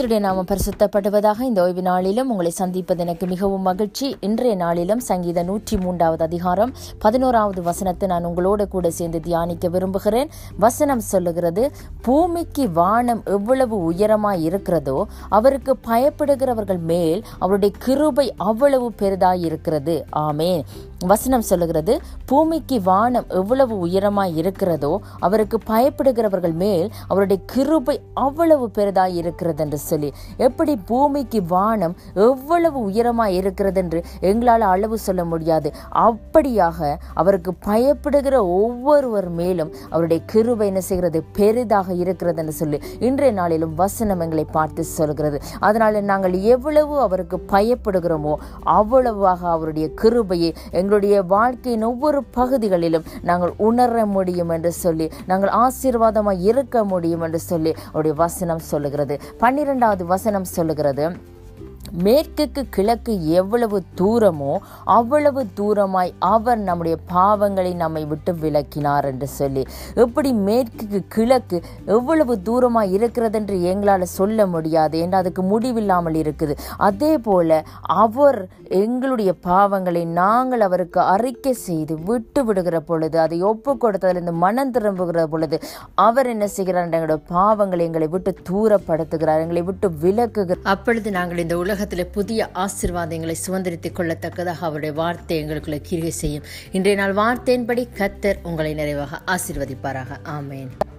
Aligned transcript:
கர்த்தருடைய 0.00 0.24
நாமம் 0.24 0.46
பரிசுத்தப்படுவதாக 0.50 1.40
இந்த 1.46 1.60
ஓய்வு 1.62 1.82
நாளிலும் 1.88 2.28
உங்களை 2.32 2.50
சந்திப்பது 2.58 3.00
எனக்கு 3.04 3.24
மிகவும் 3.32 3.66
மகிழ்ச்சி. 3.68 4.06
இன்றைய 4.20 4.54
நாளிலும் 4.62 5.02
சங்கீத 5.08 5.42
நூற்றி 5.42 5.76
மூன்றாவது 5.76 6.22
அதிகாரம் 6.24 6.72
பதினோராவது 6.98 7.60
வசனத்தை 7.62 8.08
நான் 8.08 8.28
உங்களோட 8.28 8.64
கூட 8.74 8.90
சேர்ந்து 8.98 9.20
தியானிக்க 9.20 9.68
விரும்புகிறேன். 9.68 10.30
வசனம் 10.64 11.04
சொல்லுகிறது 11.10 11.64
பூமிக்கு 12.06 12.64
வானம் 12.80 13.22
எவ்வளவு 13.36 13.78
உயரமாய் 13.90 14.44
இருக்கிறதோ 14.48 14.98
அவருக்கு 15.38 15.74
பயப்படுகிறவர்கள் 15.90 16.82
மேல் 16.92 17.22
அவருடைய 17.38 17.72
கிருபை 17.86 18.26
அவ்வளவு 18.50 18.88
பெரிதாய் 19.02 19.44
இருக்கிறது. 19.50 19.96
ஆமேன். 20.26 20.64
வசனம் 21.06 21.40
சொல்லுகிறது 21.40 22.00
பூமிக்கு 22.26 22.82
வானம் 22.82 23.26
எவ்வளவு 23.28 23.74
உயரமாய் 23.86 24.34
இருக்கிறதோ 24.36 25.00
அவருக்கு 25.18 25.58
பயப்படுகிறவர்கள் 25.70 26.52
மேல் 26.52 26.90
அவருடைய 27.08 27.42
கிருபை 27.46 28.00
அவ்வளவு 28.14 28.70
பெரிதாய் 28.70 29.14
இருக்கிறது 29.14 29.62
என்று 29.64 29.78
சொல்லி 29.78 30.12
எப்படி 30.36 30.76
பூமிக்கு 30.76 31.40
வானம் 31.42 31.94
எவ்வளவு 32.14 32.90
உயரமாய் 32.90 33.36
இருக்கிறது 33.40 33.80
என்று 33.80 34.02
எங்களால் 34.20 34.60
அளவு 34.60 34.98
சொல்ல 34.98 35.24
முடியாது. 35.24 35.72
அப்படியாக 36.06 36.96
அவருக்கு 37.14 37.54
பயப்படுகிற 37.66 38.34
ஒவ்வொருவர் 38.60 39.30
மேலும் 39.40 39.72
அவருடைய 39.90 40.22
கிருபை 40.26 40.66
என்ன 40.66 40.80
செய்கிறது? 40.80 41.24
பெரிதாக 41.32 41.94
இருக்கிறது 41.94 42.40
என்று 42.42 42.52
சொல்லி 42.52 42.80
இன்றைய 42.98 43.32
நாளிலும் 43.32 43.74
வசனம் 43.74 44.20
எங்களை 44.20 44.44
பார்த்து 44.44 44.84
சொல்கிறது. 44.84 45.40
அதனால 45.60 46.00
நாங்கள் 46.00 46.32
எவ்வளவு 46.32 47.00
அவருக்கு 47.00 47.38
பயப்படுகிறோமோ 47.52 48.34
அவ்வளவாக 48.62 49.48
அவருடைய 49.48 49.88
கிருபையை 49.94 50.54
எங்களுடைய 50.90 51.22
வாழ்க்கையின் 51.22 51.82
ஒவ்வொரு 51.82 52.20
பகுதிகளிலும் 52.36 53.04
நாங்கள் 53.22 53.52
உணர 53.56 54.06
முடியும் 54.06 54.48
என்று 54.48 54.72
சொல்லி 54.72 55.06
நாங்கள் 55.26 55.52
ஆசீர்வாதமாக 55.54 56.40
இருக்க 56.40 56.84
முடியும் 56.84 57.20
என்று 57.20 57.38
சொல்லி 57.38 57.72
அவருடைய 57.86 58.16
வசனம் 58.16 58.58
சொல்லுகிறது. 58.58 59.16
பன்னிரெண்டாவது 59.38 60.06
வசனம் 60.06 60.44
சொல்லுகிறது. 60.44 61.04
மேற்குக்கு 62.06 62.62
கிழக்கு 62.76 63.12
எவ்வளவு 63.40 63.78
தூரமோ 64.00 64.52
அவ்வளவு 64.96 65.42
தூரமாய் 65.60 66.12
அவர் 66.34 66.60
நம்முடைய 66.68 66.96
பாவங்களை 67.14 67.72
நம்மை 67.82 68.02
விட்டு 68.12 68.32
விலக்கினார் 68.42 69.08
என்று 69.10 69.28
சொல்லி 69.38 69.62
எப்படி 70.04 70.32
மேற்குக்கு 70.48 71.00
கிழக்கு 71.16 71.58
எவ்வளவு 71.96 72.36
தூரமாய் 72.48 72.94
இருக்கிறது 72.98 73.38
என்று 73.40 73.56
எங்களால் 73.72 74.14
சொல்ல 74.18 74.46
முடியாது 74.46 74.96
என்று 75.04 75.16
அதுக்கு 75.20 75.42
முடிவில்லாமல் 75.52 76.18
இருக்குது. 76.22 76.56
அதே 76.88 77.12
போல 77.28 77.62
அவர் 78.04 78.40
எங்களுடைய 78.82 79.30
பாவங்களை 79.46 80.02
நாங்கள் 80.20 80.64
அவருக்கு 80.66 81.00
அறிக்கை 81.14 81.52
செய்து 81.66 81.94
விட்டு 82.08 82.40
விடுகிற 82.44 82.76
பொழுது 82.80 83.16
அதை 83.20 83.38
ஒப்பு 83.50 83.72
கொடுத்ததிலிருந்து 83.82 84.34
மனம் 84.44 84.72
திரும்புகிற 84.76 85.26
பொழுது 85.26 85.56
அவர் 86.06 86.30
என்ன 86.34 86.46
செய்கிறார்? 86.56 86.88
எங்களுடைய 86.90 87.20
பாவங்களை 87.34 87.82
எங்களை 87.88 88.08
விட்டு 88.14 88.32
தூரப்படுத்துகிறார் 88.50 89.42
எங்களை 89.44 89.62
விட்டு 89.62 89.88
விலக்குகிறார். 90.04 90.64
அப்பொழுது 90.74 91.10
நாங்கள் 91.18 91.42
இந்த 91.44 91.56
உலக 91.64 91.79
உலகத்தில் 91.80 92.12
புதிய 92.12 92.50
ஆசிர்வாதங்களை 92.54 93.34
சுதந்திரித்துக் 93.46 93.96
கொள்ளத்தக்கதாக 93.96 94.58
அவருடைய 94.60 94.94
வார்த்தை 94.94 95.44
எங்களுக்குள்ள 95.44 95.78
கிரிகை 95.82 96.10
செய்யும். 96.10 96.42
இன்றைய 96.72 96.98
நாள் 96.98 97.14
வார்த்தையின்படி 97.14 97.88
கத்தர் 97.98 98.38
உங்களை 98.42 98.74
நிறைவாக 98.74 99.20
ஆசீர்வதிப்பாராக. 99.26 100.20
ஆமேன். 100.24 100.89